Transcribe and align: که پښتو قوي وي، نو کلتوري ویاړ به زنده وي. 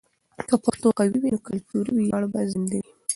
که 0.47 0.55
پښتو 0.65 0.87
قوي 0.97 1.17
وي، 1.21 1.29
نو 1.35 1.39
کلتوري 1.47 1.91
ویاړ 1.93 2.23
به 2.31 2.39
زنده 2.51 2.77
وي. 2.83 2.91